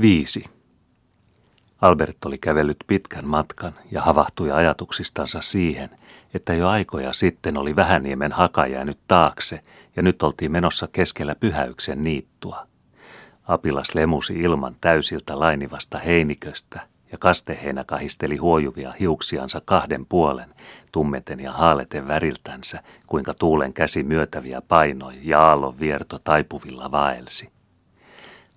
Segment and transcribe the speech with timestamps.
[0.00, 0.44] Viisi.
[1.80, 5.90] Albert oli kävellyt pitkän matkan ja havahtui ajatuksistansa siihen,
[6.34, 9.60] että jo aikoja sitten oli Vähäniemen haka jäänyt taakse
[9.96, 12.66] ja nyt oltiin menossa keskellä pyhäyksen niittua.
[13.48, 16.80] Apilas lemusi ilman täysiltä lainivasta heiniköstä
[17.12, 20.54] ja kasteheinä kahisteli huojuvia hiuksiansa kahden puolen,
[20.92, 27.59] tummeten ja haaleten väriltänsä, kuinka tuulen käsi myötäviä painoi ja aallon vierto taipuvilla vaelsi.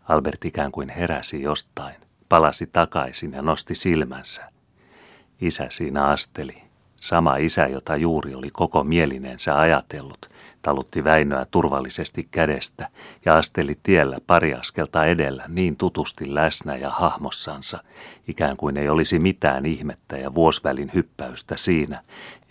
[0.10, 1.96] Albert ikään kuin heräsi jostain,
[2.30, 4.44] palasi takaisin ja nosti silmänsä.
[5.42, 6.64] Isä siinä asteli,
[6.96, 10.26] sama isä, jota juuri oli koko mielineensä ajatellut,
[10.62, 12.88] talutti Väinöä turvallisesti kädestä
[13.26, 17.84] ja asteli tiellä pari askelta edellä niin tutusti läsnä ja hahmossansa,
[18.28, 22.02] ikään kuin ei olisi mitään ihmettä ja vuosvälin hyppäystä siinä,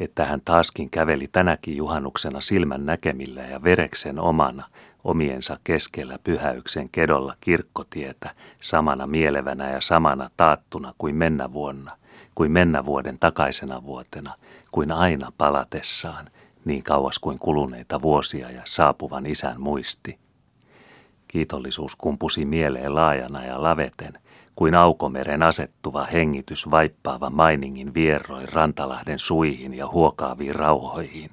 [0.00, 4.68] että hän taaskin käveli tänäkin juhannuksena silmän näkemillä ja vereksen omana,
[5.04, 8.30] omiensa keskellä pyhäyksen kedolla kirkkotietä,
[8.60, 11.96] samana mielevänä ja samana taattuna kuin mennä vuonna,
[12.34, 14.34] kuin mennä vuoden takaisena vuotena,
[14.70, 16.26] kuin aina palatessaan,
[16.64, 20.18] niin kauas kuin kuluneita vuosia ja saapuvan isän muisti.
[21.28, 24.18] Kiitollisuus kumpusi mieleen laajana ja laveten,
[24.54, 31.30] kuin aukomeren asettuva hengitys vaippaava mainingin vierroi Rantalahden suihin ja huokaaviin rauhoihin.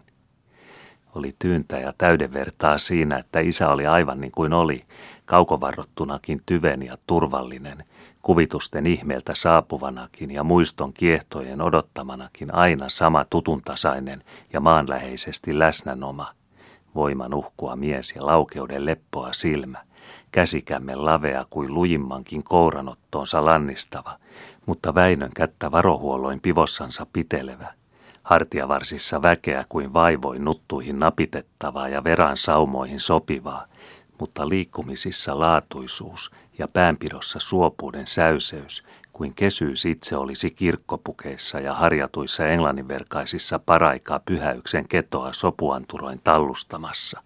[1.16, 4.82] Oli tyyntä ja täydenvertaa siinä, että isä oli aivan niin kuin oli,
[5.26, 7.84] kaukovarrottunakin tyven ja turvallinen,
[8.24, 14.20] kuvitusten ihmeeltä saapuvanakin ja muiston kiehtojen odottamanakin aina sama tutuntasainen
[14.54, 16.32] ja maanläheisesti läsnänoma,
[16.96, 19.84] voiman uhkua mies ja laukeuden leppoa silmä,
[20.32, 24.18] käsikämme lavea kuin lujimmankin kouranottoonsa lannistava,
[24.66, 27.73] mutta Väinön kättä varohuolloin pivossansa pitelevä,
[28.30, 33.66] hartiavarsissa väkeä kuin vaivoin nuttuihin napitettavaa ja veran saumoihin sopivaa,
[34.20, 43.60] mutta liikkumisissa laatuisuus ja päänpidossa suopuuden säyseys, kuin kesyys itse olisi kirkkopukeissa ja harjatuissa englanninverkaisissa
[43.60, 47.23] paraikaa pyhäyksen ketoa sopuanturoin tallustamassa.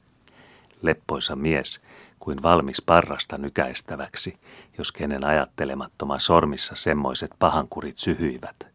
[0.81, 1.81] Leppoisa mies,
[2.19, 4.38] kuin valmis parrasta nykäistäväksi,
[4.78, 8.56] jos kenen ajattelemattoman sormissa semmoiset pahankurit syhyivät–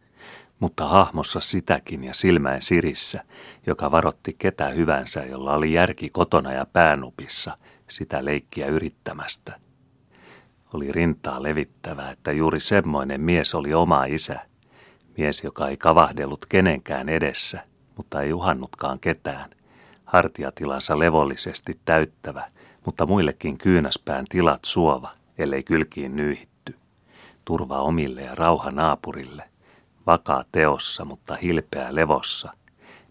[0.60, 3.24] mutta hahmossa sitäkin ja silmäen sirissä,
[3.66, 7.58] joka varotti ketä hyvänsä, jolla oli järki kotona ja päänupissa,
[7.88, 9.60] sitä leikkiä yrittämästä.
[10.74, 14.40] Oli rintaa levittävää, että juuri semmoinen mies oli oma isä,
[15.18, 17.64] mies, joka ei kavahdellut kenenkään edessä,
[17.96, 19.50] mutta ei uhannutkaan ketään,
[20.04, 22.50] hartiatilansa levollisesti täyttävä,
[22.86, 26.76] mutta muillekin kyynäspään tilat suova, ellei kylkiin nyyhitty.
[27.44, 29.42] Turva omille ja rauha naapurille–
[30.08, 32.52] vakaa teossa, mutta hilpeä levossa,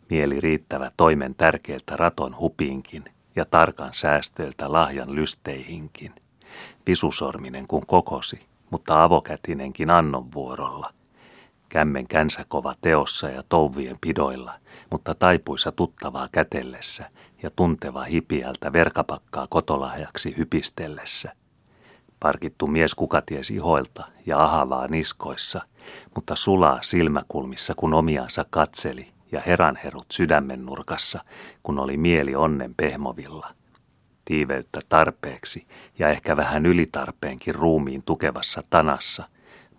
[0.09, 6.13] mieli riittävä toimen tärkeiltä raton hupiinkin ja tarkan säästöiltä lahjan lysteihinkin.
[6.85, 10.93] Pisusorminen kun kokosi, mutta avokätinenkin annon vuorolla.
[11.69, 14.53] Kämmen känsäkova teossa ja touvien pidoilla,
[14.91, 17.09] mutta taipuissa tuttavaa kätellessä
[17.43, 21.31] ja tunteva hipiältä verkapakkaa kotolahjaksi hypistellessä–
[22.19, 25.61] Parkittu mies kukaties ihoilta ja ahavaa niskoissa,
[26.15, 31.23] mutta sulaa silmäkulmissa, kun omiansa katseli, ja heranherut sydämen nurkassa,
[31.63, 33.47] kun oli mieli onnen pehmovilla.
[34.25, 35.67] Tiiveyttä tarpeeksi
[35.99, 39.23] ja ehkä vähän ylitarpeenkin ruumiin tukevassa tanassa,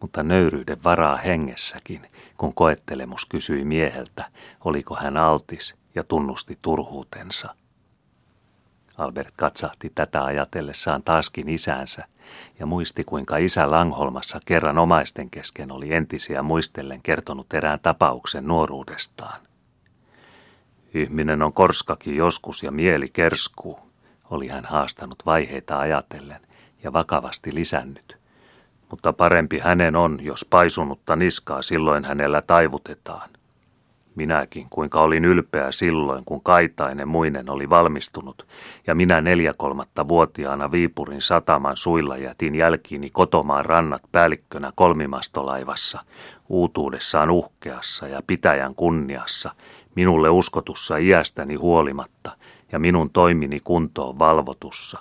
[0.01, 2.07] mutta nöyryyden varaa hengessäkin,
[2.37, 4.25] kun koettelemus kysyi mieheltä,
[4.65, 7.55] oliko hän altis ja tunnusti turhuutensa.
[8.99, 12.05] Albert katsahti tätä ajatellessaan taaskin isäänsä
[12.59, 19.41] ja muisti kuinka isä Langholmassa kerran omaisten kesken oli entisiä muistellen kertonut erään tapauksen nuoruudestaan.
[20.95, 23.79] Ihminen on korskakin joskus ja mieli kerskuu,
[24.31, 26.41] oli hän haastanut vaiheita ajatellen
[26.83, 28.19] ja vakavasti lisännyt.
[28.91, 33.31] Mutta parempi hänen on, jos paisunutta niskaa silloin hänellä taivutetaan.
[34.19, 38.47] Minäkin, kuinka olin ylpeä silloin, kun Kaitainen muinen oli valmistunut,
[38.87, 46.01] ja minä neljä kolmatta vuotiaana Viipurin sataman suilla jätin jälkiini kotomaan rannat päällikkönä kolmimastolaivassa,
[46.49, 49.51] uutuudessaan uhkeassa ja pitäjän kunniassa,
[49.95, 52.31] minulle uskotussa iästäni huolimatta
[52.73, 54.99] ja minun toimini kuntoon valvotussa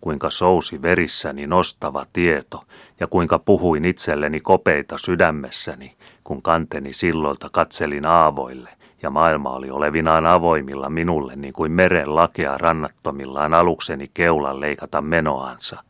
[0.00, 2.64] kuinka sousi verissäni nostava tieto
[3.00, 8.70] ja kuinka puhuin itselleni kopeita sydämessäni, kun kanteni silloilta katselin aavoille
[9.02, 15.82] ja maailma oli olevinaan avoimilla minulle niin kuin meren lakea rannattomillaan alukseni keulan leikata menoansa.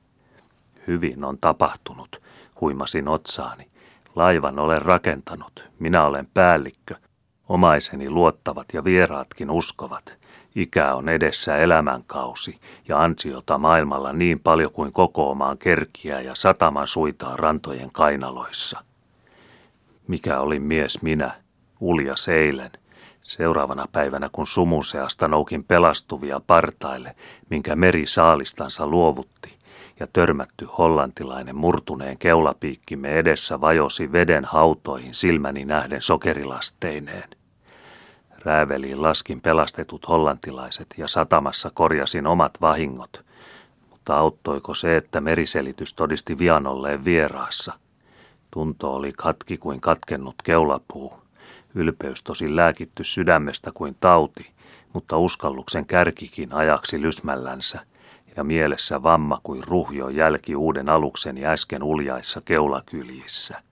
[0.86, 2.22] Hyvin on tapahtunut,
[2.60, 3.68] huimasin otsaani.
[4.14, 6.94] Laivan olen rakentanut, minä olen päällikkö,
[7.48, 10.17] omaiseni luottavat ja vieraatkin uskovat,
[10.54, 12.58] Ikä on edessä elämänkausi
[12.88, 18.84] ja ansiota maailmalla niin paljon kuin kokoamaan kerkiä ja sataman suitaa rantojen kainaloissa.
[20.08, 21.30] Mikä oli mies minä,
[21.80, 22.70] uljas eilen,
[23.22, 27.16] seuraavana päivänä kun sumun seasta noukin pelastuvia partaille,
[27.50, 29.58] minkä meri saalistansa luovutti,
[30.00, 37.37] ja törmätty hollantilainen murtuneen keulapiikkimme edessä vajosi veden hautoihin silmäni nähden sokerilasteineen.
[38.44, 43.24] Rääveliin laskin pelastetut hollantilaiset ja satamassa korjasin omat vahingot.
[43.90, 47.72] Mutta auttoiko se, että meriselitys todisti vian olleen vieraassa?
[48.50, 51.12] Tunto oli katki kuin katkennut keulapuu.
[51.74, 54.50] Ylpeys tosi lääkitty sydämestä kuin tauti,
[54.92, 57.80] mutta uskalluksen kärkikin ajaksi lysmällänsä
[58.36, 63.62] ja mielessä vamma kuin ruhjo jälki uuden aluksen ja äsken uljaissa keulakyljissä.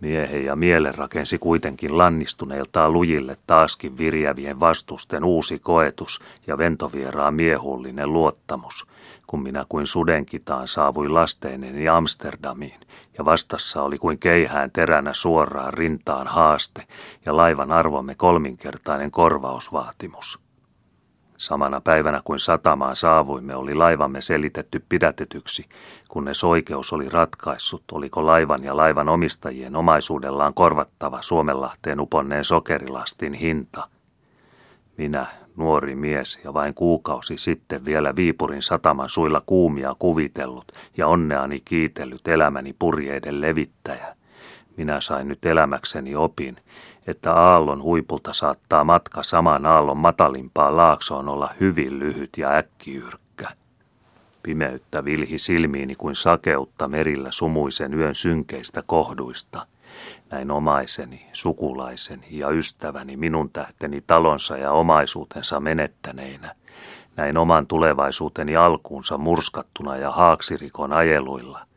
[0.00, 8.12] Miehen ja mielen rakensi kuitenkin lannistuneiltaan lujille taaskin virjävien vastusten uusi koetus ja ventovieraan miehullinen
[8.12, 8.86] luottamus,
[9.26, 12.80] kun minä kuin sudenkitaan saavui lasteineni Amsterdamiin,
[13.18, 16.86] ja vastassa oli kuin keihään teränä suoraan rintaan haaste
[17.26, 20.47] ja laivan arvomme kolminkertainen korvausvaatimus.
[21.38, 25.66] Samana päivänä kuin satamaan saavuimme, oli laivamme selitetty pidätetyksi,
[26.08, 33.88] kunnes oikeus oli ratkaissut, oliko laivan ja laivan omistajien omaisuudellaan korvattava Suomenlahteen uponneen sokerilastin hinta.
[34.96, 35.26] Minä,
[35.56, 42.28] nuori mies ja vain kuukausi sitten vielä Viipurin sataman suilla kuumia kuvitellut ja onneani kiitellyt
[42.28, 44.17] elämäni purjeiden levittäjä.
[44.78, 46.56] Minä sain nyt elämäkseni opin,
[47.06, 53.48] että aallon huipulta saattaa matka saman aallon matalimpaan laaksoon olla hyvin lyhyt ja äkkiyrkkä.
[54.42, 59.66] Pimeyttä vilhi silmiini kuin sakeutta merillä sumuisen yön synkeistä kohduista.
[60.30, 66.54] Näin omaiseni, sukulaiseni ja ystäväni minun tähteni talonsa ja omaisuutensa menettäneinä.
[67.16, 71.60] Näin oman tulevaisuuteni alkuunsa murskattuna ja haaksirikon ajeluilla–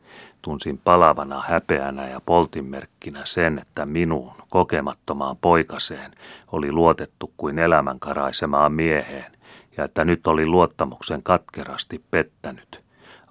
[0.42, 6.12] tunsin palavana häpeänä ja poltinmerkkinä sen, että minuun, kokemattomaan poikaseen,
[6.52, 9.32] oli luotettu kuin elämän karaisemaan mieheen,
[9.78, 12.82] ja että nyt oli luottamuksen katkerasti pettänyt.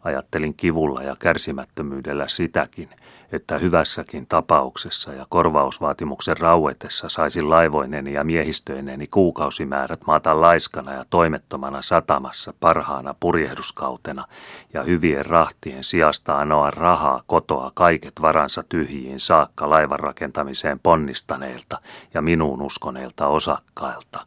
[0.04, 2.88] Ajattelin kivulla ja kärsimättömyydellä sitäkin,
[3.32, 11.82] että hyvässäkin tapauksessa ja korvausvaatimuksen rauetessa saisin laivoineni ja miehistöineni kuukausimäärät maata laiskana ja toimettomana
[11.82, 14.26] satamassa parhaana purjehduskautena
[14.74, 21.78] ja hyvien rahtien sijasta anoa rahaa kotoa kaiket varansa tyhjiin saakka laivan rakentamiseen ponnistaneilta
[22.14, 24.26] ja minuun uskoneilta osakkailta.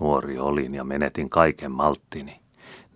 [0.00, 2.40] Nuori olin ja menetin kaiken malttini.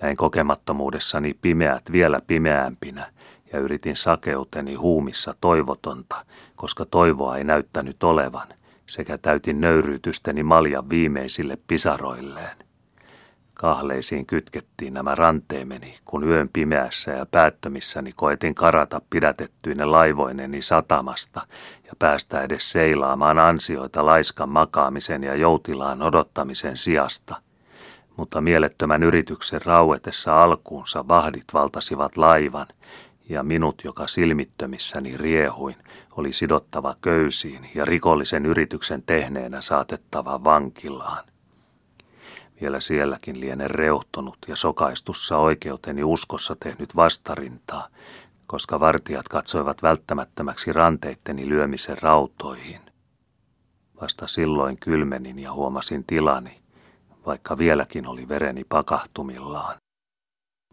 [0.02, 3.06] Näin kokemattomuudessani pimeät vielä pimeämpinä–
[3.52, 6.24] ja yritin sakeuteni huumissa toivotonta,
[6.56, 8.48] koska toivoa ei näyttänyt olevan,
[8.86, 12.56] sekä täytin nöyryytysteni maljan viimeisille pisaroilleen.
[13.54, 21.40] Kahleisiin kytkettiin nämä ranteemeni, kun yön pimeässä ja päättömissäni koetin karata pidätettyine laivoineni satamasta
[21.84, 27.36] ja päästä edes seilaamaan ansioita laiskan makaamisen ja joutilaan odottamisen sijasta–
[28.20, 32.66] mutta mielettömän yrityksen rauetessa alkuunsa vahdit valtasivat laivan
[33.30, 35.76] ja minut, joka silmittömissäni riehuin,
[36.16, 41.24] oli sidottava köysiin ja rikollisen yrityksen tehneenä saatettava vankilaan.
[42.60, 47.88] Vielä sielläkin liene reuhtonut ja sokaistussa oikeuteni uskossa tehnyt vastarintaa,
[48.46, 52.80] koska vartijat katsoivat välttämättömäksi ranteitteni lyömisen rautoihin.
[54.00, 56.60] Vasta silloin kylmenin ja huomasin tilani,
[57.26, 59.76] vaikka vieläkin oli vereni pakahtumillaan.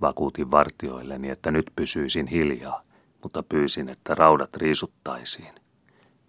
[0.01, 2.81] Vakuutin vartioilleni, että nyt pysyisin hiljaa,
[3.23, 5.55] mutta pyysin, että raudat riisuttaisiin.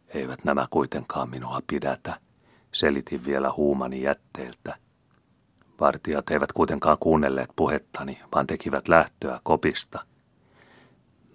[0.09, 2.21] Eivät nämä kuitenkaan minua pidätä,
[2.73, 4.77] selitin vielä huumani jätteeltä.
[5.81, 10.05] Vartijat eivät kuitenkaan kuunnelleet puhettani, vaan tekivät lähtöä kopista.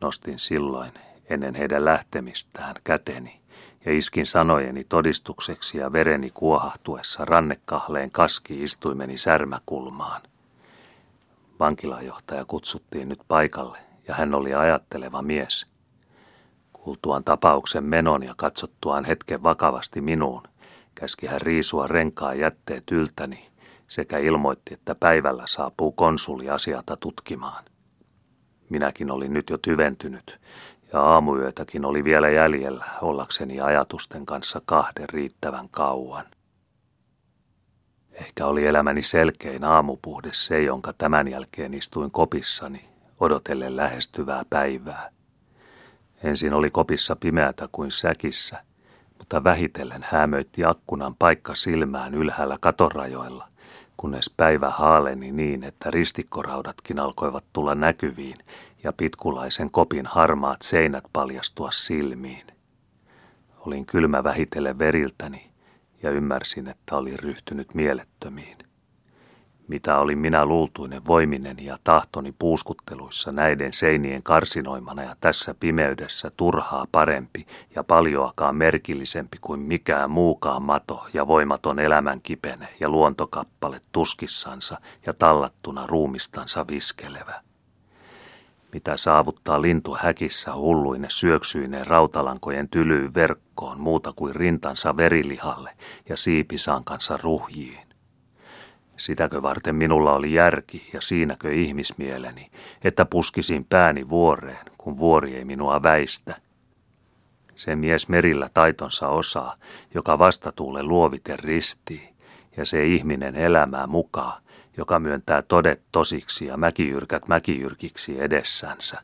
[0.01, 0.91] Nostin silloin,
[1.29, 3.41] ennen heidän lähtemistään, käteni
[3.85, 10.21] ja iskin sanojeni todistukseksi ja vereni kuohahtuessa rannekahleen kaski istuimeni särmäkulmaan.
[11.59, 15.67] Vankilajohtaja kutsuttiin nyt paikalle ja hän oli ajatteleva mies.
[16.73, 20.43] Kuultuaan tapauksen menon ja katsottuaan hetken vakavasti minuun,
[20.95, 23.49] käski hän riisua renkaa jätteet yltäni
[23.87, 27.63] sekä ilmoitti, että päivällä saapuu konsuli asiata tutkimaan.
[28.69, 30.39] Minäkin olin nyt jo tyventynyt
[30.93, 36.25] ja aamuyötäkin oli vielä jäljellä ollakseni ajatusten kanssa kahden riittävän kauan.
[38.13, 42.89] Ehkä oli elämäni selkein aamupuhde se, jonka tämän jälkeen istuin kopissani,
[43.19, 45.09] odotellen lähestyvää päivää.
[46.23, 48.63] Ensin oli kopissa pimeätä kuin säkissä,
[49.17, 53.47] mutta vähitellen hämöitti akkunan paikka silmään ylhäällä katorajoilla,
[53.97, 58.37] kunnes päivä haaleni niin, että ristikkoraudatkin alkoivat tulla näkyviin
[58.83, 62.47] ja pitkulaisen kopin harmaat seinät paljastua silmiin.
[63.59, 65.52] Olin kylmä vähitellen veriltäni
[66.03, 68.57] ja ymmärsin, että olin ryhtynyt mielettömiin.
[69.67, 76.85] Mitä oli minä luultuinen voiminen ja tahtoni puuskutteluissa näiden seinien karsinoimana ja tässä pimeydessä turhaa
[76.91, 77.45] parempi
[77.75, 85.13] ja paljoakaan merkillisempi kuin mikään muukaan mato ja voimaton elämän kipene ja luontokappale tuskissansa ja
[85.13, 87.41] tallattuna ruumistansa viskelevä
[88.73, 95.69] mitä saavuttaa lintu häkissä hulluine syöksyineen rautalankojen tylyyn verkkoon muuta kuin rintansa verilihalle
[96.09, 97.87] ja siipisankansa ruhjiin.
[98.97, 102.51] Sitäkö varten minulla oli järki ja siinäkö ihmismieleni,
[102.83, 106.35] että puskisin pääni vuoreen, kun vuori ei minua väistä.
[107.55, 109.55] Se mies merillä taitonsa osaa,
[109.93, 112.13] joka vastatuule luoviten ristii,
[112.57, 114.43] ja se ihminen elämää mukaan,
[114.77, 119.01] joka myöntää todet tosiksi ja mäkijyrkät mäkijyrkiksi edessänsä.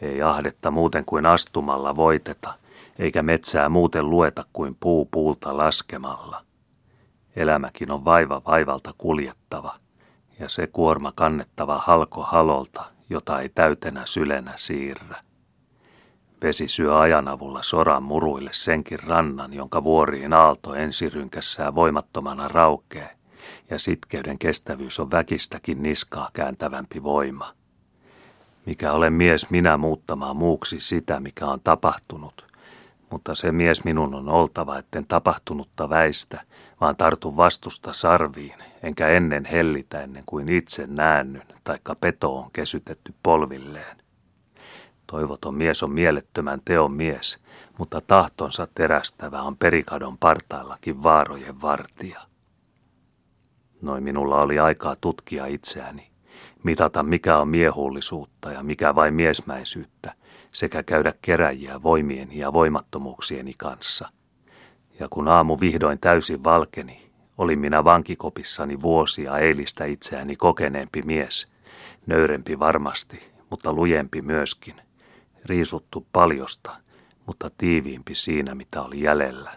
[0.00, 2.54] Ei ahdetta muuten kuin astumalla voiteta,
[2.98, 6.42] eikä metsää muuten lueta kuin puu puulta laskemalla.
[7.36, 9.74] Elämäkin on vaiva vaivalta kuljettava,
[10.38, 15.16] ja se kuorma kannettava halko halolta, jota ei täytenä sylenä siirrä.
[16.42, 23.15] Vesi syö ajan avulla soran muruille senkin rannan, jonka vuoriin aalto ensirynkässään voimattomana raukee,
[23.70, 27.52] ja sitkeyden kestävyys on väkistäkin niskaa kääntävämpi voima.
[28.66, 32.46] Mikä olen mies minä muuttamaan muuksi sitä, mikä on tapahtunut,
[33.10, 36.40] mutta se mies minun on oltava, etten tapahtunutta väistä,
[36.80, 43.14] vaan tartun vastusta sarviin, enkä ennen hellitä ennen kuin itse näännyn, taikka peto on kesytetty
[43.22, 43.96] polvilleen.
[45.06, 47.38] Toivoton mies on mielettömän teon mies,
[47.78, 52.20] mutta tahtonsa terästävä on perikadon partaillakin vaarojen vartija.
[53.82, 56.10] Noin minulla oli aikaa tutkia itseäni,
[56.62, 60.14] mitata mikä on miehullisuutta ja mikä vain miesmäisyyttä,
[60.52, 64.08] sekä käydä keräjiä voimieni ja voimattomuuksieni kanssa.
[65.00, 71.48] Ja kun aamu vihdoin täysin valkeni, olin minä vankikopissani vuosia eilistä itseäni kokeneempi mies,
[72.06, 74.80] nöyrempi varmasti, mutta lujempi myöskin,
[75.44, 76.70] riisuttu paljosta,
[77.26, 79.50] mutta tiiviimpi siinä, mitä oli jäljellä.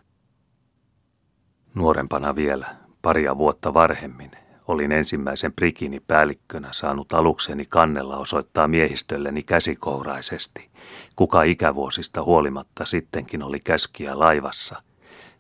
[1.73, 2.67] Nuorempana vielä,
[3.01, 4.32] Paria vuotta varhemmin.
[4.68, 10.70] Olin ensimmäisen prikini päällikkönä saanut alukseni kannella osoittaa miehistölleni käsikouraisesti,
[11.15, 14.82] kuka ikävuosista huolimatta sittenkin oli käskiä laivassa,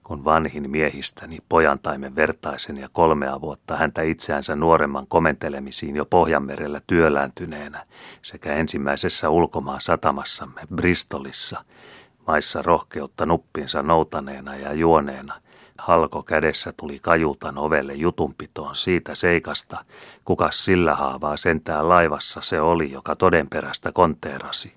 [0.03, 7.85] kun vanhin miehistäni, pojantaimen vertaisen ja kolmea vuotta häntä itseänsä nuoremman komentelemisiin jo Pohjanmerellä työlääntyneenä
[8.21, 11.65] sekä ensimmäisessä ulkomaan satamassamme Bristolissa,
[12.27, 15.33] maissa rohkeutta nuppinsa noutaneena ja juoneena–
[15.79, 19.85] Halko kädessä tuli kajutan ovelle jutunpitoon siitä seikasta,
[20.25, 24.73] kuka sillä haavaa sentään laivassa se oli, joka todenperäistä konteerasi.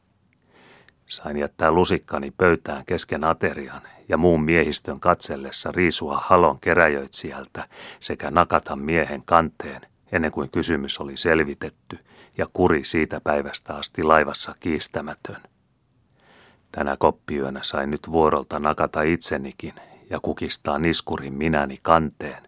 [1.07, 7.69] Sain jättää lusikkani pöytään kesken aterian ja muun miehistön katsellessa riisua halon keräjöitsijältä
[8.01, 9.81] sekä nakata miehen kanteen,
[10.13, 11.99] ennen kuin kysymys oli selvitetty
[12.39, 15.43] ja kuri siitä päivästä asti laivassa kiistämätön.
[16.73, 19.75] Tänä koppiyönä sain nyt vuorolta nakata itsenikin
[20.13, 22.43] ja kukistaa niskurin minäni kanteen,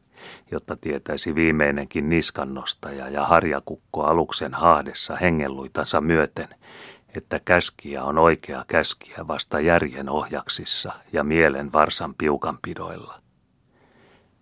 [0.50, 6.49] jotta tietäisi viimeinenkin niskannostaja ja harjakukko aluksen hahdessa hengenluitansa myöten,
[7.16, 13.21] että käskiä on oikea käskiä vasta järjen ohjaksissa ja mielen varsan piukanpidoilla.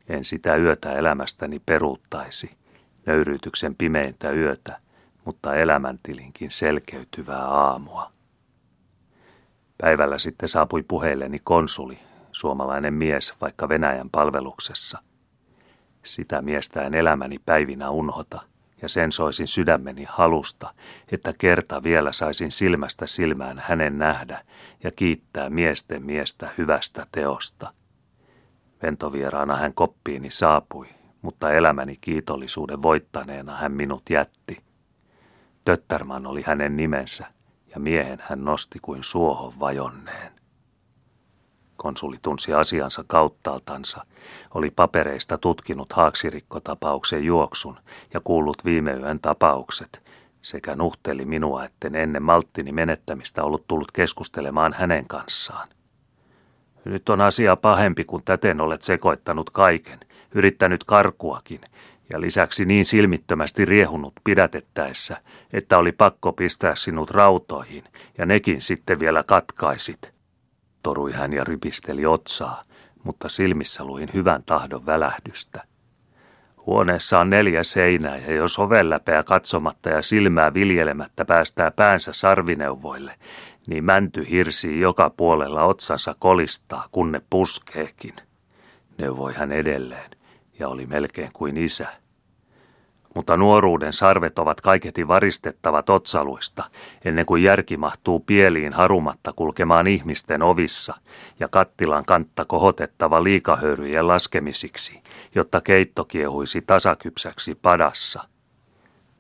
[0.09, 2.50] En sitä yötä elämästäni peruuttaisi,
[3.07, 4.79] nöyryytyksen pimeintä yötä,
[5.25, 8.12] mutta elämäntilinkin selkeytyvää aamua.
[9.79, 11.99] Päivällä sitten saapui puheelleni konsuli,
[12.33, 14.99] suomalainen mies vaikka Venäjän palveluksessa.
[16.03, 18.41] Sitä miestä en elämäni päivinä unhota,
[18.83, 20.75] ja sen soisin sydämeni halusta,
[21.12, 24.45] että kerta vielä saisin silmästä silmään hänen nähdä
[24.85, 27.75] ja kiittää miesten miestä hyvästä teosta.
[28.83, 30.89] Ventovieraana hän koppiini saapui,
[31.23, 34.59] mutta elämäni kiitollisuuden voittaneena hän minut jätti.
[35.65, 37.27] Töttärman oli hänen nimensä,
[37.75, 40.42] ja miehen hän nosti kuin suohon vajonneen.
[41.83, 44.07] Konsuli tunsi asiansa kauttaaltansa,
[44.55, 47.79] oli papereista tutkinut haaksirikkotapauksen juoksun
[48.15, 50.12] ja kuullut viime yön tapaukset,
[50.43, 55.69] sekä nuhteli minua, etten ennen malttini menettämistä ollut tullut keskustelemaan hänen kanssaan.
[56.85, 60.01] Nyt on asia pahempi, kun täten olet sekoittanut kaiken,
[60.35, 61.61] yrittänyt karkuakin,
[62.11, 65.17] ja lisäksi niin silmittömästi riehunut pidätettäessä,
[65.53, 67.85] että oli pakko pistää sinut rautoihin,
[68.19, 70.22] ja nekin sitten vielä katkaisit
[70.83, 72.62] torui hän ja rypisteli otsaa,
[73.05, 75.65] mutta silmissä luin hyvän tahdon välähdystä.
[76.67, 83.15] Huoneessa on neljä seinää ja jos oven läpeä katsomatta ja silmää viljelemättä päästää päänsä sarvineuvoille,
[83.67, 88.15] niin mänty hirsii joka puolella otsansa kolistaa, kun ne puskeekin.
[88.99, 90.11] Neuvoi hän edelleen
[90.59, 91.89] ja oli melkein kuin isä
[93.14, 96.64] mutta nuoruuden sarvet ovat kaiketi varistettavat otsaluista,
[97.04, 100.95] ennen kuin järki mahtuu pieliin harumatta kulkemaan ihmisten ovissa
[101.40, 105.02] ja kattilan kantta kohotettava liikahöyryjen laskemisiksi,
[105.35, 108.25] jotta keitto kiehuisi tasakypsäksi padassa.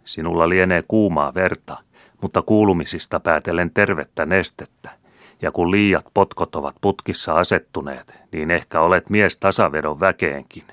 [0.04, 1.76] Sinulla lienee kuumaa verta,
[2.22, 4.90] mutta kuulumisista päätellen tervettä nestettä,
[5.42, 10.64] ja kun liiat potkot ovat putkissa asettuneet, niin ehkä olet mies tasavedon väkeenkin.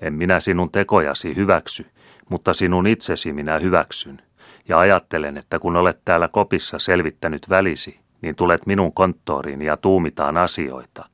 [0.00, 1.86] En minä sinun tekojasi hyväksy,
[2.30, 4.22] mutta sinun itsesi minä hyväksyn.
[4.68, 10.36] Ja ajattelen, että kun olet täällä kopissa selvittänyt välisi, niin tulet minun konttoriin ja tuumitaan
[10.36, 11.04] asioita.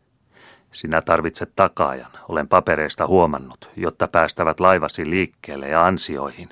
[0.72, 6.48] Sinä tarvitset takaajan, olen papereista huomannut, jotta päästävät laivasi liikkeelle ja ansioihin,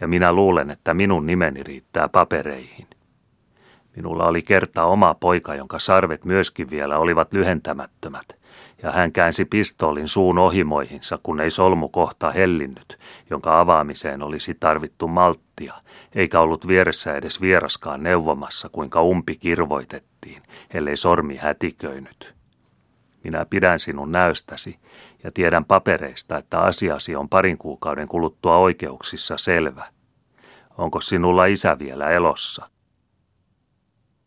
[0.00, 2.86] ja minä luulen, että minun nimeni riittää papereihin.
[3.96, 8.26] Minulla oli kerta oma poika, jonka sarvet myöskin vielä olivat lyhentämättömät–
[8.84, 12.98] ja hän käänsi pistoolin suun ohimoihinsa, kun ei solmu kohta hellinnyt,
[13.30, 15.74] jonka avaamiseen olisi tarvittu malttia,
[16.14, 20.42] eikä ollut vieressä edes vieraskaan neuvomassa, kuinka umpi kirvoitettiin,
[20.74, 22.34] ellei sormi hätiköinyt.
[23.24, 24.78] Minä pidän sinun näystäsi
[25.22, 29.86] ja tiedän papereista, että asiasi on parin kuukauden kuluttua oikeuksissa selvä.
[30.78, 32.70] Onko sinulla isä vielä elossa?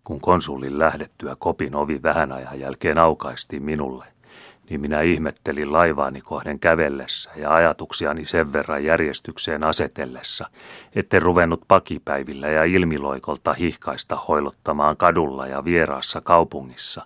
[0.04, 4.17] Kun konsulin lähdettyä kopin ovi vähän ajan jälkeen aukaistiin minulle,
[4.70, 10.50] niin minä ihmettelin laivaani kohden kävellessä ja ajatuksiani sen verran järjestykseen asetellessa,
[10.96, 17.06] etten ruvennut pakipäivillä ja ilmiloikolta hihkaista hoilottamaan kadulla ja vieraassa kaupungissa,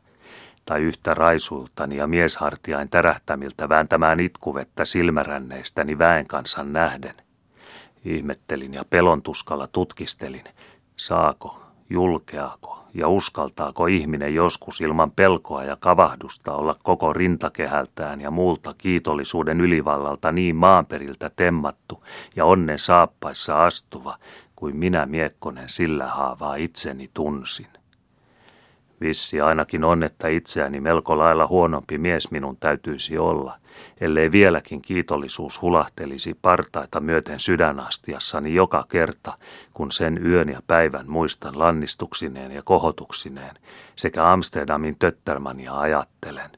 [0.66, 7.16] tai yhtä raisuiltani ja mieshartiain tärähtämiltä vääntämään itkuvettä silmäränneistäni väen kansan nähden.
[8.06, 10.44] Ihmettelin ja pelon tuskalla tutkistelin,
[10.96, 11.61] saako,
[11.92, 19.62] julkeako, ja uskaltaako ihminen joskus ilman pelkoa ja kavahdusta olla koko rintakehältään ja muulta kiitollisuuden
[19.62, 22.04] ylivallalta niin maanperiltä temmattu
[22.36, 24.18] ja onnen saappaissa astuva,
[24.56, 27.68] kuin minä Miekkonen sillä haavaa itseni tunsin.
[29.02, 33.58] Vissi ainakin on, että itseäni melko lailla huonompi mies minun täytyisi olla,
[34.02, 39.38] ellei vieläkin kiitollisuus hulahtelisi partaita myöten sydänastiassani joka kerta,
[39.74, 43.56] kun sen yön ja päivän muistan lannistuksineen ja kohotuksineen
[43.96, 46.52] sekä Amsterdamin töttermania ajattelen.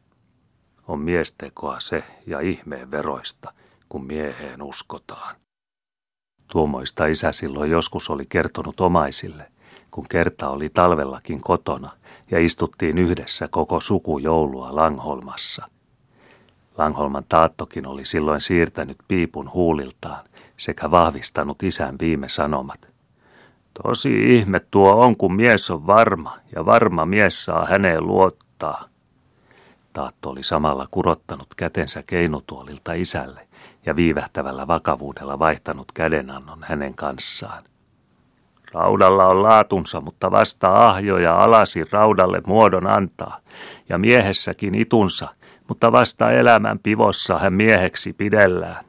[0.88, 3.54] On miestekoa se ja ihmeen veroista,
[3.90, 5.36] kun mieheen uskotaan.
[6.48, 9.52] Tuomoista isä silloin joskus oli kertonut omaisille,
[9.92, 11.92] kun kerta oli talvellakin kotona
[12.32, 15.70] ja istuttiin yhdessä koko suku joulua Langholmassa.
[16.78, 20.26] Langholman taattokin oli silloin siirtänyt piipun huuliltaan
[20.58, 22.94] sekä vahvistanut isän viime sanomat.
[23.84, 28.86] Tosi ihme tuo on, kun mies on varma, ja varma mies saa häneen luottaa.
[29.94, 33.48] Taatto oli samalla kurottanut kätensä keinutuolilta isälle
[33.86, 37.64] ja viivähtävällä vakavuudella vaihtanut kädenannon hänen kanssaan.
[38.74, 43.40] Raudalla on laatunsa, mutta vasta ahjoja alasi raudalle muodon antaa,
[43.90, 45.28] ja miehessäkin itunsa,
[45.68, 48.86] mutta vasta elämän pivossa hän mieheksi pidellään,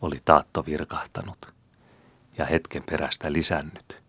[0.00, 1.52] oli Taatto virkahtanut
[2.38, 4.02] ja hetken perästä lisännyt.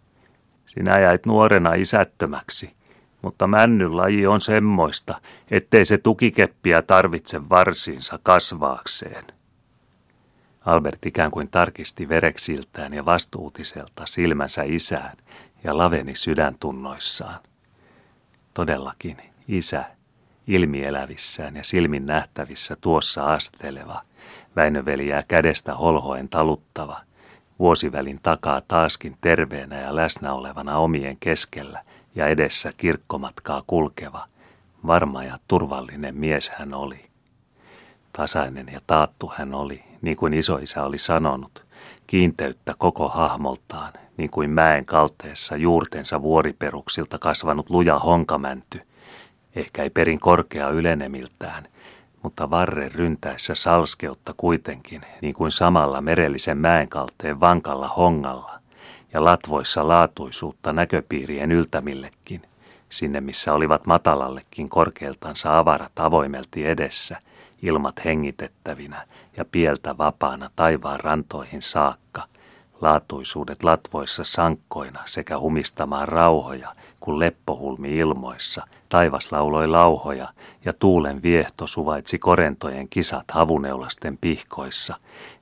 [0.65, 2.73] Sinä jäit nuorena isättömäksi,
[3.21, 9.36] mutta männyn laji on semmoista, ettei se tukikeppiä tarvitse varsinsa kasvaakseen.
[10.67, 15.17] Albert ikään kuin tarkisti vereksiltään ja vastuutiselta silmänsä isään
[15.63, 17.39] ja laveni sydäntunnoissaan.
[18.53, 19.85] Todellakin isä,
[20.47, 24.01] ilmielävissään ja silmin nähtävissä tuossa asteleva,
[24.55, 27.01] Väinöveliää kädestä holhoen taluttava,
[27.59, 31.83] vuosivälin takaa taaskin terveenä ja läsnä olevana omien keskellä
[32.15, 34.25] ja edessä kirkkomatkaa kulkeva,
[34.87, 37.06] varma ja turvallinen mies hän oli.
[38.17, 41.65] Tasainen ja taattu hän oli, niin kuin isoisä oli sanonut,
[42.07, 48.81] kiinteyttä koko hahmoltaan, niin kuin mäen kalteessa juurtensa vuoriperuksilta kasvanut luja honkamänty,
[49.55, 51.63] ehkä ei perin korkea ylenemiltään,
[52.23, 58.59] mutta varre ryntäessä salskeutta kuitenkin, niin kuin samalla merellisen mäen kalteen vankalla hongalla,
[59.13, 62.41] ja latvoissa laatuisuutta näköpiirien yltämillekin,
[62.89, 67.17] sinne missä olivat matalallekin korkealtansa avarat avoimelti edessä,
[67.61, 72.23] ilmat hengitettävinä ja pieltä vapaana taivaan rantoihin saakka,
[72.81, 80.29] laatuisuudet latvoissa sankkoina sekä humistamaan rauhoja, kun leppohulmi ilmoissa, taivas lauloi lauhoja
[80.65, 84.95] ja tuulen viehto suvaitsi korentojen kisat havuneulasten pihkoissa,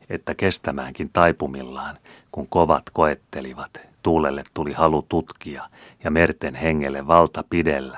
[0.10, 1.98] että kestämäänkin taipumillaan,
[2.32, 5.64] kun kovat koettelivat, tuulelle tuli halu tutkia
[6.04, 7.98] ja merten hengelle valta pidellä,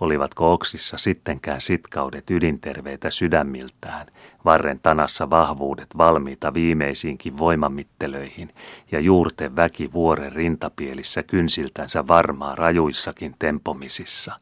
[0.00, 4.06] olivatko oksissa sittenkään sitkaudet ydinterveitä sydämiltään,
[4.44, 8.54] varren tanassa vahvuudet valmiita viimeisiinkin voimamittelöihin
[8.92, 14.32] ja juurten väki vuoren rintapielissä kynsiltänsä varmaa rajuissakin tempomisissa.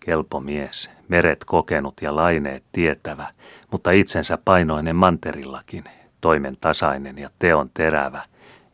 [0.00, 3.26] Kelpo mies, meret kokenut ja laineet tietävä,
[3.70, 5.84] mutta itsensä painoinen manterillakin,
[6.20, 8.22] toimen tasainen ja teon terävä,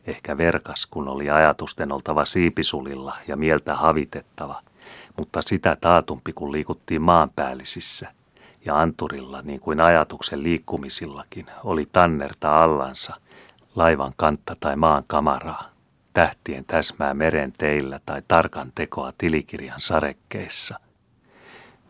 [0.07, 4.61] ehkä verkas, kun oli ajatusten oltava siipisulilla ja mieltä havitettava,
[5.19, 8.11] mutta sitä taatumpi, kun liikuttiin maanpäällisissä.
[8.65, 13.15] Ja anturilla, niin kuin ajatuksen liikkumisillakin, oli tannerta allansa,
[13.75, 15.63] laivan kantta tai maan kamaraa,
[16.13, 20.79] tähtien täsmää meren teillä tai tarkan tekoa tilikirjan sarekkeissa.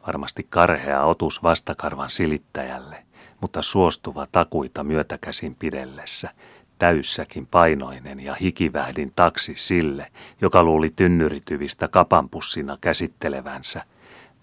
[0.08, 3.06] Varmasti karhea otus vastakarvan silittäjälle,
[3.42, 6.30] mutta suostuva takuita myötäkäsin pidellessä–
[6.80, 10.12] täyssäkin painoinen ja hikivähdin taksi sille,
[10.42, 13.84] joka luuli tynnyrityvistä kapanpussina käsittelevänsä,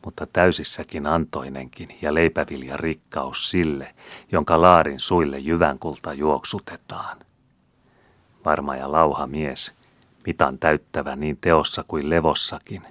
[0.04, 3.94] mutta täysissäkin antoinenkin ja leipävilja rikkaus sille,
[4.32, 7.16] jonka laarin suille jyvänkulta juoksutetaan.
[8.44, 9.72] Varma ja lauha mies,
[10.26, 12.82] mitan täyttävä niin teossa kuin levossakin,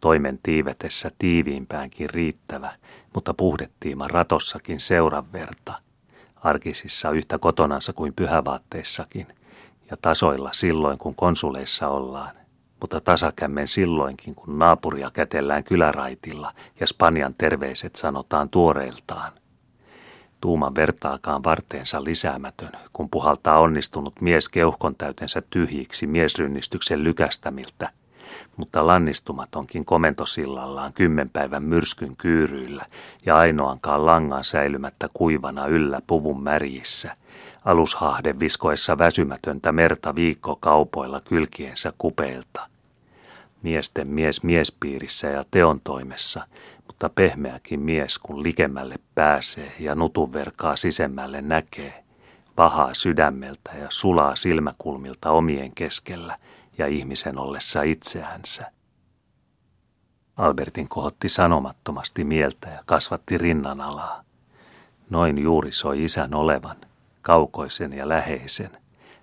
[0.00, 2.72] toimen tiivetessä tiiviimpäänkin riittävä,
[3.14, 5.74] mutta puhdettiima ratossakin seuran verta–
[6.40, 9.26] arkisissa yhtä kotonansa kuin pyhävaatteissakin,
[9.90, 12.36] ja tasoilla silloin, kun konsuleissa ollaan,
[12.80, 19.32] mutta tasakämmen silloinkin, kun naapuria kätellään kyläraitilla ja Spanjan terveiset sanotaan tuoreiltaan.
[20.40, 27.90] Tuuman vertaakaan varteensa lisäämätön, kun puhaltaa onnistunut mies keuhkon täytensä tyhjiksi miesrynnistyksen lykästämiltä,
[28.56, 32.86] mutta lannistumatonkin komentosillallaan kymmenpäivän myrskyn kyyryillä
[33.26, 37.16] ja ainoankaan langan säilymättä kuivana yllä puvun märjissä,
[37.64, 42.60] alushahde viskoessa väsymätöntä merta viikkokaupoilla kylkiensä kupeilta.
[43.62, 46.46] Miesten mies miespiirissä ja teon toimessa,
[46.86, 52.04] mutta pehmeäkin mies kun likemmälle pääsee ja nutuverkaa sisemmälle näkee,
[52.56, 56.36] vahaa sydämeltä ja sulaa silmäkulmilta omien keskellä–
[56.78, 58.72] ja ihmisen ollessa itseänsä.
[60.36, 64.24] Albertin kohotti sanomattomasti mieltä ja kasvatti rinnan alaa.
[65.10, 66.76] Noin juuri soi isän olevan,
[67.22, 68.70] kaukoisen ja läheisen,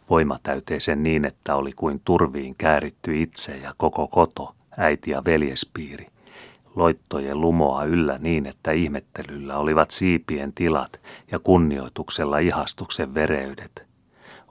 [0.10, 6.08] voimatäyteisen niin, että oli kuin turviin kääritty itse ja koko koto, äiti ja veljespiiri,
[6.76, 13.95] loittojen lumoa yllä niin, että ihmettelyllä olivat siipien tilat ja kunnioituksella ihastuksen vereydet.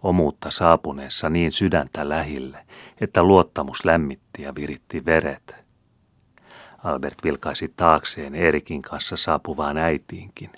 [0.04, 2.66] Omuutta saapuneessa niin sydäntä lähille,
[3.00, 5.56] että luottamus lämmitti ja viritti veret.
[6.84, 10.50] Albert vilkaisi taakseen Erikin kanssa saapuvaan äitiinkin.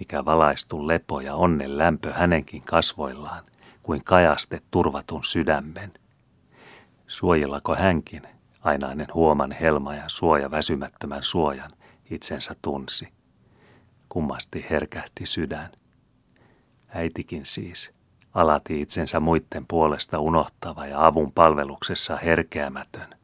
[0.00, 3.44] Mikä valaistu lepo ja onnen lämpö hänenkin kasvoillaan,
[3.82, 5.92] kuin kajaste turvatun sydämen.
[7.06, 8.22] Suojellako hänkin,
[8.62, 11.70] ainainen huoman helma ja suoja väsymättömän suojan,
[12.10, 13.08] itsensä tunsi.
[14.08, 15.70] Kummasti herkähti sydän.
[16.88, 17.93] Äitikin siis,
[18.34, 23.14] alati itsensä muiden puolesta unohtava ja avun palveluksessa herkeämätön.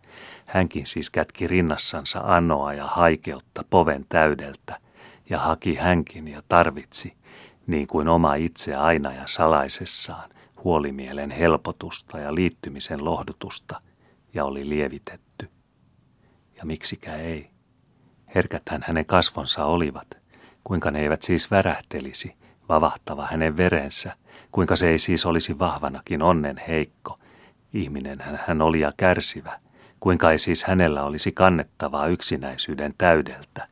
[0.46, 4.78] Hänkin siis kätki rinnassansa anoa ja haikeutta poven täydeltä,
[5.30, 7.14] ja haki hänkin ja tarvitsi,
[7.66, 10.30] niin kuin oma itse aina ja salaisessaan,
[10.64, 13.80] huolimielen helpotusta ja liittymisen lohdutusta,
[14.34, 15.50] ja oli lievitetty.
[16.56, 17.50] Ja miksikä ei?
[18.34, 20.18] Herkäthän hänen kasvonsa olivat,
[20.64, 22.34] kuinka ne eivät siis värähtelisi,
[22.68, 24.16] vavahtava hänen verensä,
[24.52, 27.18] kuinka se ei siis olisi vahvanakin onnen heikko.
[27.74, 29.60] Ihminen hän oli ja kärsivä,
[30.00, 33.68] kuinka ei siis hänellä olisi kannettavaa yksinäisyyden täydeltä.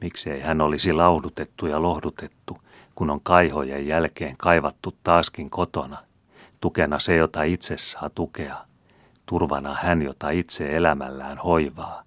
[0.00, 2.58] Miksei hän olisi laudutettu ja lohdutettu,
[2.94, 5.98] kun on kaihojen jälkeen kaivattu taaskin kotona,
[6.60, 8.56] tukena se, jota itse saa tukea,
[9.26, 12.02] turvana hän, jota itse elämällään hoivaa.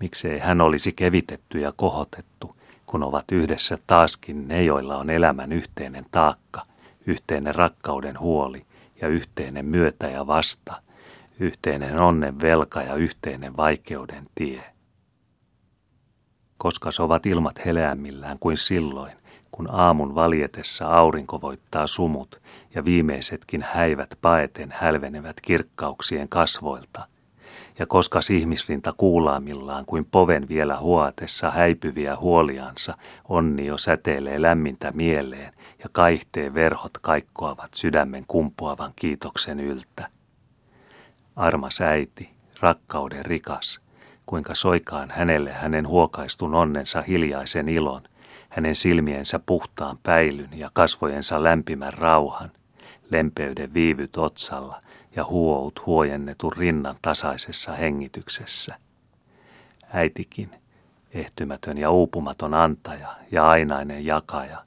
[0.00, 6.06] Miksei hän olisi kevitetty ja kohotettu, kun ovat yhdessä taaskin ne, joilla on elämän yhteinen
[6.10, 6.62] taakka–
[7.06, 8.66] yhteinen rakkauden huoli
[9.00, 10.82] ja yhteinen myötä ja vasta,
[11.40, 14.64] yhteinen onnen velka ja yhteinen vaikeuden tie.
[16.56, 19.12] Koska ovat ilmat heleämmillään kuin silloin,
[19.50, 22.42] kun aamun valjetessa aurinko voittaa sumut
[22.74, 27.06] ja viimeisetkin häivät paeten hälvenevät kirkkauksien kasvoilta–
[27.78, 32.96] ja koska ihmisrinta kuulaamillaan kuin poven vielä huotessa häipyviä huoliansa,
[33.28, 40.08] onni jo säteilee lämmintä mieleen ja kaihteen verhot kaikkoavat sydämen kumpuavan kiitoksen yltä.
[41.36, 43.80] Armas äiti, rakkauden rikas,
[44.26, 48.02] kuinka soikaan hänelle hänen huokaistun onnensa hiljaisen ilon,
[48.48, 52.52] hänen silmiensä puhtaan päilyn ja kasvojensa lämpimän rauhan,
[53.10, 54.83] lempeyden viivyt otsalla
[55.16, 58.78] ja huout huojennetun rinnan tasaisessa hengityksessä.
[59.92, 60.50] Äitikin,
[61.10, 64.64] ehtymätön ja uupumaton antaja ja ainainen jakaja,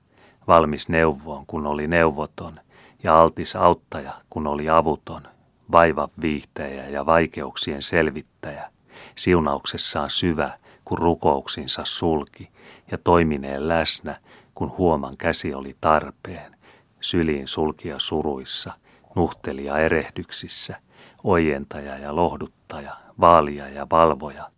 [0.48, 2.60] valmis neuvoon, kun oli neuvoton,
[3.04, 5.24] ja altis auttaja, kun oli avuton,
[5.72, 8.72] vaiva viihteejä ja vaikeuksien selvittäjä,
[9.16, 12.50] siunauksessaan syvä, kun rukouksinsa sulki,
[12.92, 14.20] ja toimineen läsnä,
[14.56, 16.56] kun huoman käsi oli tarpeen,
[17.02, 18.74] syliin sulkia suruissa,
[19.18, 20.78] nuhtelia erehdyksissä,
[21.24, 24.52] ojentaja ja lohduttaja, vaalia ja valvoja.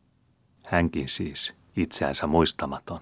[0.64, 3.00] Hänkin siis, itseänsä muistamaton,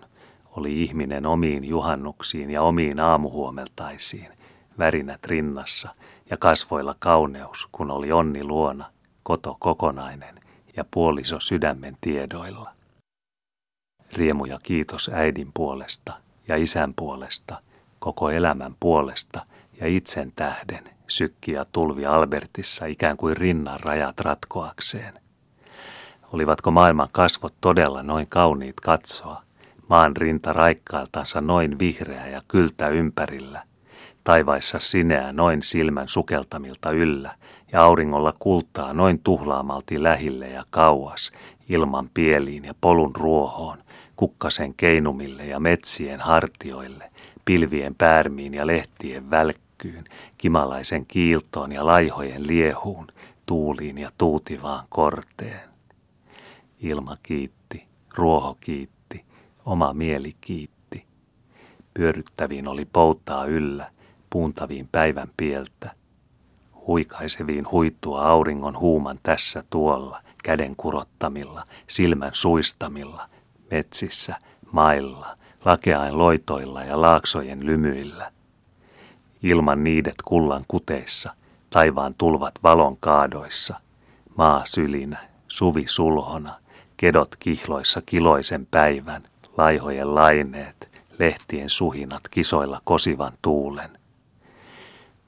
[0.52, 4.32] oli ihminen omiin juhannuksiin ja omiin aamuhuomeltaisiin,
[4.78, 5.90] värinät rinnassa
[6.30, 8.92] ja kasvoilla kauneus, kun oli onni luona,
[9.24, 10.40] koto kokonainen
[10.76, 12.72] ja puoliso sydämen tiedoilla.
[14.14, 16.14] Riemu ja kiitos äidin puolesta
[16.48, 17.62] ja isän puolesta,
[18.00, 19.46] koko elämän puolesta
[19.80, 25.14] ja itsen tähden, sykki ja tulvi Albertissa ikään kuin rinnan rajat ratkoakseen.
[26.34, 29.42] Olivatko maailman kasvot todella noin kauniit katsoa,
[29.90, 33.64] maan rinta raikkailtansa noin vihreä ja kyltä ympärillä,
[34.24, 37.36] taivaissa sineä noin silmän sukeltamilta yllä
[37.72, 41.32] ja auringolla kultaa noin tuhlaamalti lähille ja kauas,
[41.70, 43.78] ilman pieliin ja polun ruohoon,
[44.16, 47.12] kukkasen keinumille ja metsien hartioille,
[47.46, 49.32] pilvien päärmiin ja lehtien
[49.84, 50.04] välkkyyn,
[50.38, 53.08] kimalaisen kiiltoon ja laihojen liehuun,
[53.46, 55.70] tuuliin ja tuutivaan korteen.
[56.80, 59.26] Ilma kiitti, ruoho kiitti,
[59.66, 61.06] oma mieli kiitti.
[61.94, 63.92] Pyöryttäviin oli poutaa yllä,
[64.30, 65.96] puuntaviin päivän pieltä.
[66.88, 73.30] Huikaiseviin huittua auringon huuman tässä tuolla, käden kurottamilla, silmän suistamilla–
[73.72, 74.36] metsissä,
[74.72, 78.37] mailla, lakeain loitoilla ja laaksojen lymyillä.
[79.44, 81.34] Ilman niidet kullan kuteissa,
[81.70, 83.80] taivaan tulvat valon kaadoissa,
[84.38, 86.56] maa sylinä, suvi sulhona,
[86.98, 89.24] kedot kihloissa kiloisen päivän,
[89.58, 93.90] laihojen laineet, lehtien suhinat kisoilla kosivan tuulen.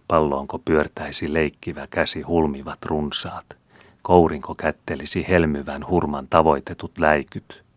[0.07, 3.57] Palloonko pyörtäisi leikkivä käsi hulmivat runsaat,
[4.01, 7.63] kourinko kättelisi helmyvän hurman tavoitetut läikyt–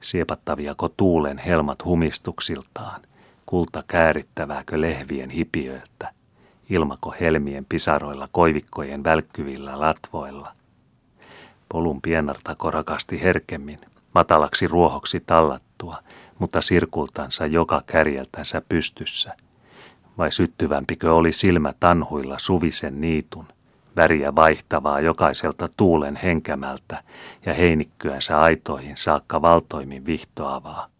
[0.00, 3.02] siepattaviako tuulen helmat humistuksiltaan,
[3.46, 6.12] kulta käärittävääkö lehvien hipiöiltä,
[6.70, 10.52] ilmako helmien pisaroilla koivikkojen välkkyvillä latvoilla.
[11.68, 13.78] Polun pienartako rakasti herkemmin,
[14.14, 15.98] matalaksi ruohoksi tallattua,
[16.38, 19.36] mutta sirkultansa joka kärjeltänsä pystyssä.
[20.18, 23.48] Vai syttyvämpikö oli silmä tanhuilla suvisen niitun,
[23.96, 27.02] väriä vaihtavaa jokaiselta tuulen henkämältä
[27.46, 30.95] ja heinikkyänsä aitoihin saakka valtoimin vihtoavaa.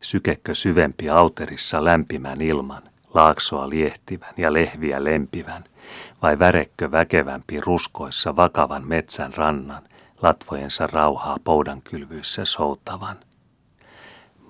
[0.00, 2.82] Sykekkö syvempi auterissa lämpimän ilman,
[3.14, 5.64] laaksoa liehtivän ja lehviä lempivän,
[6.22, 9.82] vai värekkö väkevämpi ruskoissa vakavan metsän rannan,
[10.22, 13.16] latvojensa rauhaa poudankylvyissä soutavan.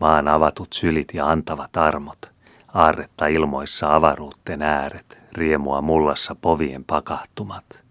[0.01, 2.31] Maan avatut sylit ja antavat armot,
[2.75, 7.65] aarretta ilmoissa avaruutten ääret, riemua mullassa povien pakahtumat–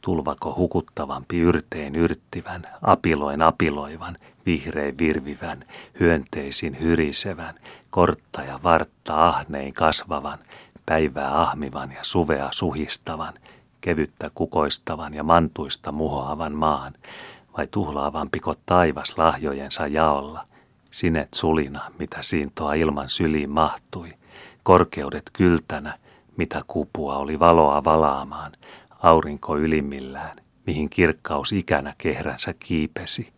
[0.00, 5.64] tulvako hukuttavampi yrteen yrttivän, apiloin apiloivan, vihrein virvivän,
[6.00, 7.54] hyönteisin hyrisevän,
[7.90, 10.38] kortta ja vartta ahnein kasvavan,
[10.86, 13.34] päivää ahmivan ja suvea suhistavan,
[13.80, 16.92] kevyttä kukoistavan ja mantuista muhoavan maan,
[17.56, 20.46] vai tuhlaavampiko taivas lahjojensa jaolla,
[20.90, 24.08] sinet sulina, mitä siintoa ilman syliin mahtui,
[24.62, 25.98] korkeudet kyltänä,
[26.36, 28.52] mitä kupua oli valoa valaamaan,
[29.02, 33.37] aurinko ylimmillään, mihin kirkkaus ikänä kehränsä kiipesi,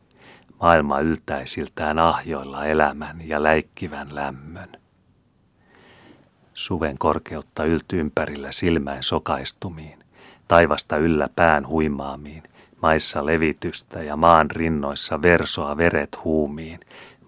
[0.60, 4.68] maailma yltäisiltään ahjoilla elämän ja läikkivän lämmön.
[6.54, 9.98] Suven korkeutta ylty ympärillä silmäin sokaistumiin,
[10.48, 12.42] taivasta yllä pään huimaamiin,
[12.82, 16.80] maissa levitystä ja maan rinnoissa versoa veret huumiin,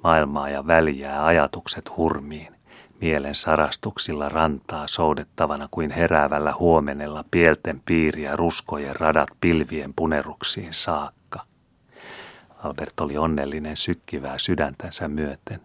[0.04, 2.54] maailmaa ja väliää ajatukset hurmiin,
[3.00, 11.21] mielen sarastuksilla rantaa soudettavana kuin heräävällä huomenella pielten piiriä ruskojen radat pilvien puneruksiin saakka.
[12.62, 15.60] Albert oli onnellinen sykkivää sydäntänsä myöten.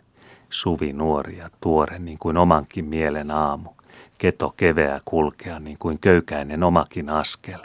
[0.49, 3.69] Suvi nuori ja tuore niin kuin omankin mielen aamu.
[4.17, 7.59] Keto keveä kulkea niin kuin köykäinen omakin askel.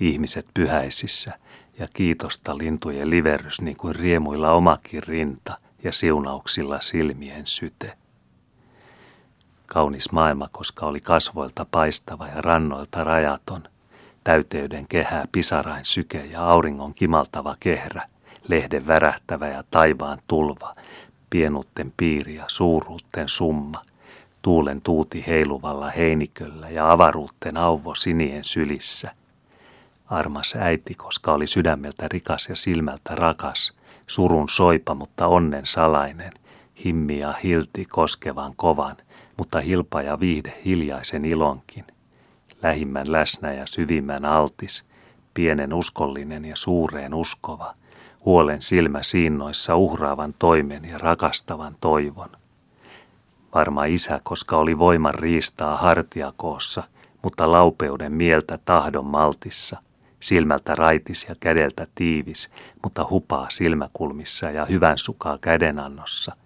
[0.00, 1.38] Ihmiset pyhäisissä
[1.78, 7.96] ja kiitosta lintujen liverrys niin kuin riemuilla omakin rinta ja siunauksilla silmien syte
[9.72, 13.62] kaunis maailma, koska oli kasvoilta paistava ja rannoilta rajaton,
[14.24, 18.02] täyteyden kehää pisarain syke ja auringon kimaltava kehrä,
[18.48, 20.74] lehden värähtävä ja taivaan tulva,
[21.30, 23.82] pienutten piiri ja suuruutten summa,
[24.42, 29.10] tuulen tuuti heiluvalla heiniköllä ja avaruutten auvo sinien sylissä.
[30.06, 33.72] Armas äiti, koska oli sydämeltä rikas ja silmältä rakas,
[34.06, 36.32] surun soipa, mutta onnen salainen,
[36.84, 38.96] himmi ja hilti koskevan kovan,
[39.38, 41.84] mutta hilpa ja viihde hiljaisen ilonkin.
[42.62, 44.84] Lähimmän läsnä ja syvimmän altis,
[45.34, 47.74] pienen uskollinen ja suureen uskova,
[48.24, 52.30] huolen silmä siinnoissa uhraavan toimen ja rakastavan toivon.
[53.54, 56.82] Varma isä, koska oli voiman riistaa hartiakoossa,
[57.22, 59.76] mutta laupeuden mieltä tahdon maltissa,
[60.20, 62.50] silmältä raitis ja kädeltä tiivis,
[62.82, 66.36] mutta hupaa silmäkulmissa ja hyvän sukaa kädenannossa.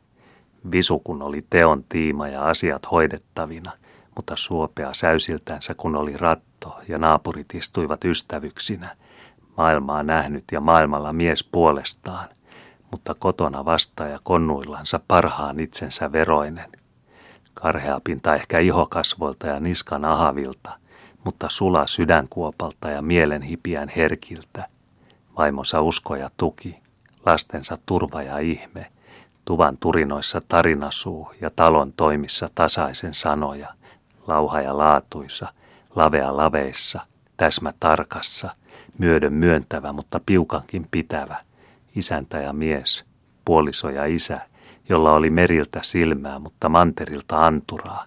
[0.71, 3.73] Visu kun oli teon tiima ja asiat hoidettavina,
[4.17, 8.97] mutta suopea säysiltänsä kun oli ratto ja naapurit istuivat ystävyksinä,
[9.57, 12.29] maailmaa nähnyt ja maailmalla mies puolestaan,
[12.91, 16.73] mutta kotona vastaaja konnuillansa parhaan itsensä veroinen–
[17.61, 20.71] Karheapinta ehkä ihokasvoilta ja niskan ahavilta,
[21.25, 24.67] mutta sula sydänkuopalta ja mielen hipiän herkiltä.
[25.39, 26.79] Vaimonsa usko ja tuki,
[27.27, 28.87] lastensa turva ja ihme,
[29.45, 33.69] tuvan turinoissa tarinasuu ja talon toimissa tasaisen sanoja,
[34.27, 35.49] lauha ja laatuisa,
[35.95, 37.01] lavea laveissa,
[37.37, 38.51] täsmä tarkassa,
[38.99, 41.37] myödön myöntävä, mutta piukankin pitävä,
[41.97, 43.05] isäntä ja mies,
[43.45, 44.41] puoliso ja isä–
[44.89, 48.07] jolla oli meriltä silmää, mutta manterilta anturaa,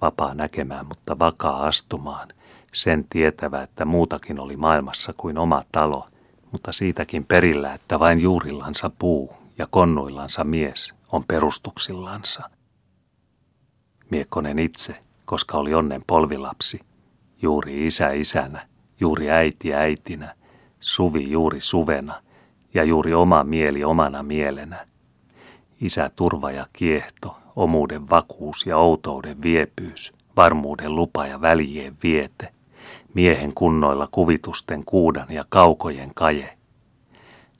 [0.00, 2.28] vapaa näkemään, mutta vakaa astumaan,
[2.72, 6.08] sen tietävä, että muutakin oli maailmassa kuin oma talo,
[6.52, 12.50] mutta siitäkin perillä, että vain juurillansa puu ja konnuillansa mies on perustuksillansa.
[14.10, 16.80] Miekkonen itse, koska oli onnen polvilapsi,
[17.42, 18.68] juuri isä isänä,
[19.00, 20.34] juuri äiti äitinä,
[20.80, 22.22] suvi juuri suvena
[22.74, 24.84] ja juuri oma mieli omana mielenä–
[25.80, 32.52] Isä turva ja kiehto, omuuden vakuus ja outouden viepyys, varmuuden lupa ja väljien viete,
[33.14, 36.58] miehen kunnoilla kuvitusten kuudan ja kaukojen kaje.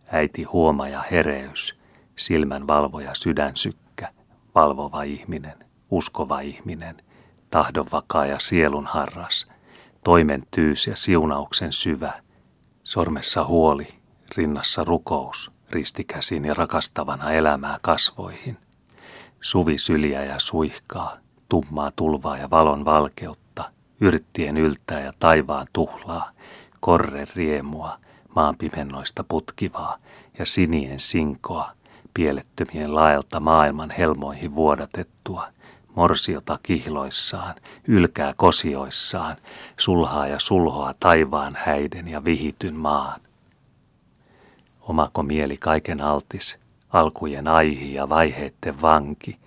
[0.09, 1.79] Äiti huoma ja hereys,
[2.17, 4.09] silmän valvoja sydänsykkä,
[4.55, 5.59] valvova ihminen,
[5.91, 6.97] uskova ihminen,
[7.51, 9.47] tahdon vakaa ja sielun harras,
[10.09, 12.13] toimen tyys ja siunauksen syvä,
[12.83, 13.87] sormessa huoli,
[14.37, 18.59] rinnassa rukous– ristikäsin ja rakastavana elämää kasvoihin.
[19.41, 21.17] Suvi syliä ja suihkaa,
[21.49, 23.65] tummaa tulvaa ja valon valkeutta,
[24.01, 26.31] yrttien yltää ja taivaan tuhlaa,
[26.81, 27.99] korre riemua,
[28.35, 29.99] maan pimennoista putkivaa
[30.39, 31.71] ja sinien sinkoa,
[32.15, 35.49] pielettömien laelta maailman helmoihin vuodatettua,
[35.99, 37.55] morsiota kihloissaan,
[37.89, 39.37] ylkää kosioissaan,
[39.79, 43.21] sulhaa ja sulhoa taivaan häiden ja vihityn maan.
[44.81, 46.59] Omako mieli kaiken altis,
[46.89, 49.39] alkujen aihi ja vaiheitten vanki,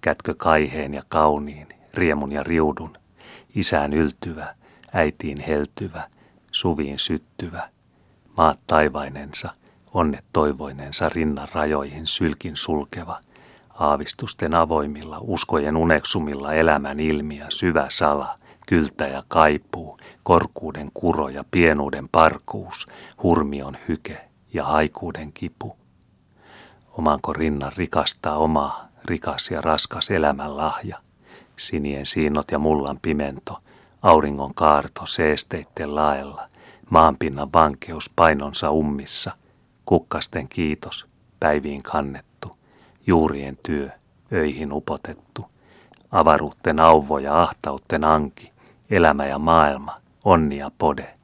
[0.00, 2.96] kätkö kaiheen ja kauniin, riemun ja riudun,
[3.54, 4.54] isään yltyvä,
[4.92, 6.06] äitiin heltyvä,
[6.50, 7.68] suviin syttyvä,
[8.36, 9.50] maat taivainensa,
[9.94, 13.18] onnet toivoinensa rinnan rajoihin sylkin sulkeva,
[13.80, 22.08] aavistusten avoimilla, uskojen uneksumilla elämän ilmiä syvä sala, kyltä ja kaipuu, korkuuden kuro ja pienuuden
[22.08, 22.86] parkuus,
[23.22, 25.76] hurmion hyke, ja haikuuden kipu.
[26.98, 30.98] Omanko rinnan rikastaa oma rikas ja raskas elämän lahja,
[31.56, 33.58] sinien siinot ja mullan pimento,
[34.02, 36.46] auringon kaarto seesteitten laella,
[36.90, 39.32] maanpinnan vankeus painonsa ummissa,
[39.84, 41.06] kukkasten kiitos,
[41.40, 42.29] päiviin kannettu,
[43.06, 43.90] juurien työ,
[44.32, 45.46] öihin upotettu,
[46.10, 48.52] avaruutten auvo ja ahtautten anki,
[48.90, 51.14] elämä ja maailma, onni ja pode,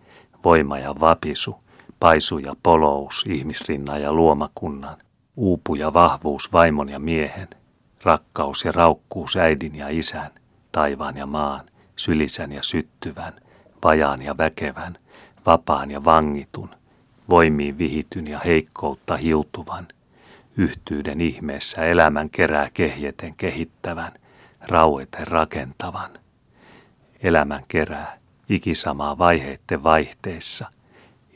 [0.44, 1.58] voima ja vapisu,
[2.00, 4.96] paisu ja polous ihmisrinnan ja luomakunnan,
[5.36, 7.48] uupu ja vahvuus vaimon ja miehen,
[8.02, 10.30] rakkaus ja raukkuus äidin ja isän,
[10.72, 13.32] taivaan ja maan, sylisän ja syttyvän,
[13.84, 14.98] vajaan ja väkevän,
[15.46, 16.70] vapaan ja vangitun,
[17.30, 19.88] voimiin vihityn ja heikkoutta hiutuvan,
[20.56, 24.12] yhtyyden ihmeessä elämän kerää kehjeten kehittävän,
[24.60, 26.10] raueten rakentavan.
[27.22, 30.70] Elämän kerää, ikisamaa vaiheitten vaihteissa,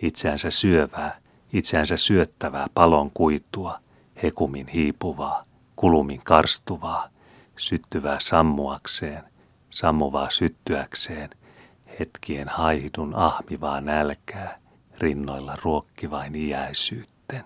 [0.03, 1.19] itseänsä syövää,
[1.53, 3.75] itseänsä syöttävää palon kuitua,
[4.23, 5.45] hekumin hiipuvaa,
[5.77, 7.09] kulumin karstuvaa,
[7.57, 9.23] syttyvää sammuakseen,
[9.71, 11.31] sammuvaa syttyäkseen,
[12.01, 14.59] hetkien haihdun ahmivaa nälkää,
[14.99, 17.45] rinnoilla ruokkivain iäisyytten.